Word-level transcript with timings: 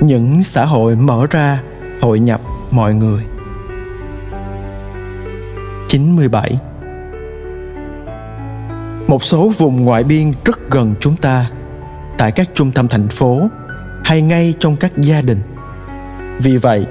những 0.00 0.42
xã 0.42 0.64
hội 0.64 0.96
mở 0.96 1.26
ra, 1.30 1.62
hội 2.00 2.20
nhập 2.20 2.40
mọi 2.70 2.94
người. 2.94 3.22
97 5.88 6.58
một 9.08 9.24
số 9.24 9.48
vùng 9.58 9.84
ngoại 9.84 10.04
biên 10.04 10.32
rất 10.44 10.70
gần 10.70 10.94
chúng 11.00 11.16
ta, 11.16 11.50
tại 12.18 12.32
các 12.32 12.48
trung 12.54 12.70
tâm 12.70 12.88
thành 12.88 13.08
phố 13.08 13.48
hay 14.04 14.22
ngay 14.22 14.54
trong 14.60 14.76
các 14.76 14.92
gia 14.96 15.20
đình. 15.20 15.40
Vì 16.40 16.56
vậy, 16.56 16.86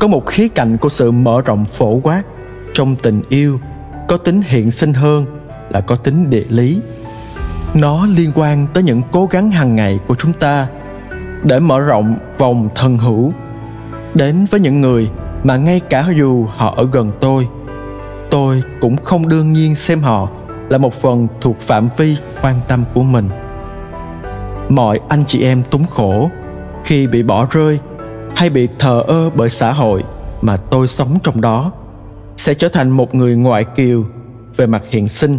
có 0.00 0.06
một 0.06 0.26
khía 0.26 0.48
cạnh 0.48 0.76
của 0.76 0.88
sự 0.88 1.10
mở 1.10 1.40
rộng 1.44 1.64
phổ 1.64 2.00
quát 2.02 2.22
trong 2.74 2.96
tình 2.96 3.22
yêu 3.28 3.60
có 4.08 4.16
tính 4.16 4.42
hiện 4.46 4.70
sinh 4.70 4.92
hơn 4.92 5.26
là 5.70 5.80
có 5.80 5.96
tính 5.96 6.30
địa 6.30 6.44
lý. 6.48 6.80
Nó 7.74 8.06
liên 8.06 8.30
quan 8.34 8.66
tới 8.74 8.82
những 8.82 9.02
cố 9.12 9.26
gắng 9.26 9.50
hàng 9.50 9.74
ngày 9.76 9.98
của 10.06 10.14
chúng 10.14 10.32
ta 10.32 10.66
để 11.44 11.60
mở 11.60 11.80
rộng 11.80 12.16
vòng 12.38 12.68
thân 12.74 12.98
hữu. 12.98 13.32
Đến 14.14 14.46
với 14.50 14.60
những 14.60 14.80
người 14.80 15.10
mà 15.44 15.56
ngay 15.56 15.80
cả 15.80 16.06
dù 16.16 16.46
họ 16.56 16.74
ở 16.76 16.88
gần 16.92 17.12
tôi 17.20 17.48
tôi 18.30 18.62
cũng 18.80 18.96
không 18.96 19.28
đương 19.28 19.52
nhiên 19.52 19.74
xem 19.74 20.00
họ 20.00 20.28
là 20.68 20.78
một 20.78 20.94
phần 20.94 21.28
thuộc 21.40 21.60
phạm 21.60 21.88
vi 21.96 22.16
quan 22.42 22.56
tâm 22.68 22.84
của 22.94 23.02
mình. 23.02 23.28
Mọi 24.68 25.00
anh 25.08 25.24
chị 25.26 25.42
em 25.42 25.62
túng 25.70 25.86
khổ 25.86 26.30
khi 26.84 27.06
bị 27.06 27.22
bỏ 27.22 27.46
rơi 27.50 27.78
hay 28.36 28.50
bị 28.50 28.68
thờ 28.78 29.04
ơ 29.06 29.30
bởi 29.34 29.50
xã 29.50 29.72
hội 29.72 30.04
mà 30.40 30.56
tôi 30.56 30.88
sống 30.88 31.18
trong 31.22 31.40
đó 31.40 31.72
sẽ 32.36 32.54
trở 32.54 32.68
thành 32.68 32.90
một 32.90 33.14
người 33.14 33.36
ngoại 33.36 33.64
kiều 33.64 34.04
về 34.56 34.66
mặt 34.66 34.82
hiện 34.90 35.08
sinh, 35.08 35.38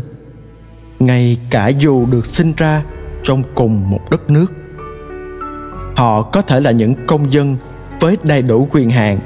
ngay 0.99 1.37
cả 1.49 1.67
dù 1.67 2.05
được 2.05 2.25
sinh 2.25 2.53
ra 2.57 2.83
trong 3.23 3.43
cùng 3.55 3.89
một 3.89 3.99
đất 4.11 4.29
nước 4.29 4.60
họ 6.01 6.21
có 6.21 6.41
thể 6.41 6.59
là 6.59 6.71
những 6.71 6.93
công 7.07 7.33
dân 7.33 7.57
với 7.99 8.17
đầy 8.23 8.41
đủ 8.41 8.67
quyền 8.71 8.89
hạn, 8.89 9.19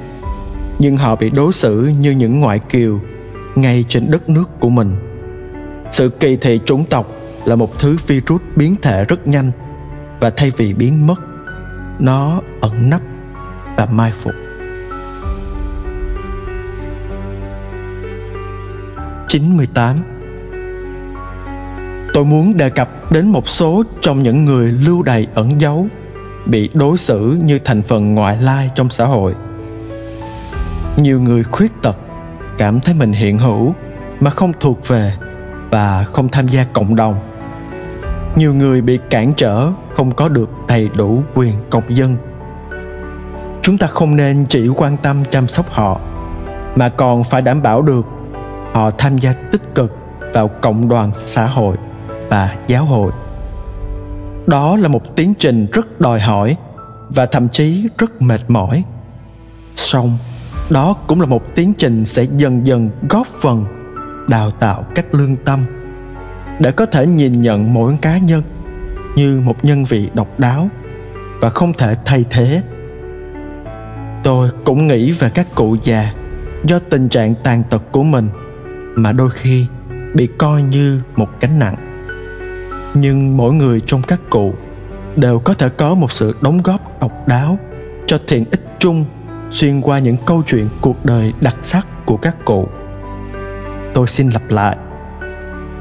nhưng 0.78 0.96
họ 0.96 1.16
bị 1.16 1.30
đối 1.30 1.52
xử 1.52 1.90
như 2.00 2.10
những 2.10 2.40
ngoại 2.40 2.58
kiều 2.58 3.00
ngay 3.54 3.84
trên 3.88 4.10
đất 4.10 4.28
nước 4.28 4.50
của 4.60 4.70
mình. 4.70 4.96
Sự 5.92 6.08
kỳ 6.08 6.36
thị 6.36 6.60
chủng 6.66 6.84
tộc 6.84 7.06
là 7.44 7.56
một 7.56 7.78
thứ 7.78 7.96
virus 8.06 8.40
biến 8.56 8.76
thể 8.82 9.04
rất 9.04 9.26
nhanh 9.26 9.50
và 10.20 10.30
thay 10.30 10.52
vì 10.56 10.74
biến 10.74 11.06
mất, 11.06 11.20
nó 11.98 12.40
ẩn 12.60 12.90
nấp 12.90 13.00
và 13.76 13.86
mai 13.92 14.12
phục. 14.14 14.34
98 19.28 19.96
Tôi 22.14 22.24
muốn 22.24 22.56
đề 22.56 22.70
cập 22.70 23.12
đến 23.12 23.26
một 23.26 23.48
số 23.48 23.82
trong 24.00 24.22
những 24.22 24.44
người 24.44 24.72
lưu 24.72 25.02
đày 25.02 25.26
ẩn 25.34 25.60
giấu 25.60 25.88
bị 26.46 26.70
đối 26.74 26.98
xử 26.98 27.38
như 27.42 27.58
thành 27.64 27.82
phần 27.82 28.14
ngoại 28.14 28.36
lai 28.42 28.70
trong 28.74 28.90
xã 28.90 29.04
hội. 29.04 29.34
Nhiều 30.96 31.20
người 31.20 31.42
khuyết 31.42 31.72
tật 31.82 31.96
cảm 32.58 32.80
thấy 32.80 32.94
mình 32.94 33.12
hiện 33.12 33.38
hữu 33.38 33.74
mà 34.20 34.30
không 34.30 34.52
thuộc 34.60 34.88
về 34.88 35.12
và 35.70 36.04
không 36.12 36.28
tham 36.28 36.48
gia 36.48 36.64
cộng 36.64 36.96
đồng. 36.96 37.14
Nhiều 38.36 38.54
người 38.54 38.80
bị 38.80 38.98
cản 39.10 39.32
trở 39.36 39.70
không 39.94 40.10
có 40.14 40.28
được 40.28 40.50
đầy 40.68 40.90
đủ 40.96 41.22
quyền 41.34 41.54
công 41.70 41.96
dân. 41.96 42.16
Chúng 43.62 43.78
ta 43.78 43.86
không 43.86 44.16
nên 44.16 44.46
chỉ 44.48 44.68
quan 44.68 44.96
tâm 44.96 45.22
chăm 45.30 45.48
sóc 45.48 45.66
họ, 45.70 46.00
mà 46.74 46.88
còn 46.88 47.24
phải 47.24 47.42
đảm 47.42 47.62
bảo 47.62 47.82
được 47.82 48.06
họ 48.72 48.90
tham 48.90 49.18
gia 49.18 49.32
tích 49.32 49.74
cực 49.74 49.96
vào 50.34 50.48
cộng 50.48 50.88
đoàn 50.88 51.10
xã 51.14 51.46
hội 51.46 51.76
và 52.28 52.56
giáo 52.66 52.84
hội 52.84 53.12
đó 54.46 54.76
là 54.76 54.88
một 54.88 55.16
tiến 55.16 55.34
trình 55.38 55.66
rất 55.72 56.00
đòi 56.00 56.20
hỏi 56.20 56.56
và 57.08 57.26
thậm 57.26 57.48
chí 57.48 57.88
rất 57.98 58.22
mệt 58.22 58.40
mỏi. 58.48 58.84
Song 59.76 60.18
đó 60.70 60.96
cũng 61.06 61.20
là 61.20 61.26
một 61.26 61.54
tiến 61.54 61.72
trình 61.78 62.04
sẽ 62.04 62.26
dần 62.36 62.66
dần 62.66 62.90
góp 63.08 63.26
phần 63.26 63.64
đào 64.28 64.50
tạo 64.50 64.84
các 64.94 65.14
lương 65.14 65.36
tâm 65.36 65.64
để 66.60 66.72
có 66.72 66.86
thể 66.86 67.06
nhìn 67.06 67.42
nhận 67.42 67.74
mỗi 67.74 67.96
cá 68.02 68.18
nhân 68.18 68.42
như 69.16 69.40
một 69.44 69.64
nhân 69.64 69.84
vị 69.84 70.08
độc 70.14 70.40
đáo 70.40 70.68
và 71.40 71.50
không 71.50 71.72
thể 71.72 71.94
thay 72.04 72.24
thế. 72.30 72.62
Tôi 74.24 74.50
cũng 74.64 74.86
nghĩ 74.86 75.12
về 75.12 75.30
các 75.30 75.54
cụ 75.54 75.76
già 75.82 76.12
do 76.64 76.78
tình 76.78 77.08
trạng 77.08 77.34
tàn 77.44 77.62
tật 77.70 77.82
của 77.92 78.02
mình 78.02 78.28
mà 78.94 79.12
đôi 79.12 79.30
khi 79.30 79.66
bị 80.14 80.28
coi 80.38 80.62
như 80.62 81.02
một 81.16 81.28
gánh 81.40 81.58
nặng 81.58 81.85
nhưng 82.94 83.36
mỗi 83.36 83.54
người 83.54 83.80
trong 83.86 84.02
các 84.02 84.20
cụ 84.30 84.54
đều 85.16 85.38
có 85.38 85.54
thể 85.54 85.68
có 85.68 85.94
một 85.94 86.12
sự 86.12 86.36
đóng 86.40 86.60
góp 86.64 87.00
độc 87.00 87.28
đáo 87.28 87.58
cho 88.06 88.18
thiện 88.26 88.44
ích 88.50 88.60
chung 88.78 89.04
xuyên 89.50 89.80
qua 89.80 89.98
những 89.98 90.16
câu 90.26 90.42
chuyện 90.46 90.68
cuộc 90.80 91.04
đời 91.04 91.32
đặc 91.40 91.56
sắc 91.62 91.86
của 92.06 92.16
các 92.16 92.44
cụ. 92.44 92.68
Tôi 93.94 94.06
xin 94.06 94.30
lặp 94.30 94.50
lại. 94.50 94.76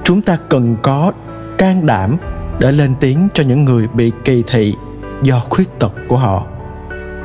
Chúng 0.03 0.21
ta 0.21 0.37
cần 0.49 0.75
có 0.81 1.11
can 1.57 1.85
đảm 1.85 2.15
để 2.59 2.71
lên 2.71 2.93
tiếng 2.99 3.27
cho 3.33 3.43
những 3.43 3.65
người 3.65 3.87
bị 3.87 4.11
kỳ 4.23 4.43
thị 4.47 4.75
do 5.23 5.39
khuyết 5.49 5.79
tật 5.79 5.93
của 6.07 6.17
họ. 6.17 6.45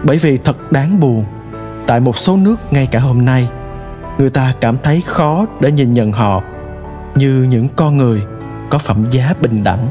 Bởi 0.04 0.18
vì 0.18 0.38
thật 0.38 0.72
đáng 0.72 1.00
buồn, 1.00 1.24
tại 1.86 2.00
một 2.00 2.18
số 2.18 2.36
nước 2.36 2.56
ngay 2.70 2.88
cả 2.90 2.98
hôm 2.98 3.24
nay, 3.24 3.48
người 4.18 4.30
ta 4.30 4.54
cảm 4.60 4.76
thấy 4.82 5.02
khó 5.06 5.46
để 5.60 5.72
nhìn 5.72 5.92
nhận 5.92 6.12
họ 6.12 6.42
như 7.14 7.46
những 7.50 7.68
con 7.76 7.96
người 7.96 8.22
có 8.70 8.78
phẩm 8.78 9.04
giá 9.10 9.34
bình 9.40 9.64
đẳng. 9.64 9.88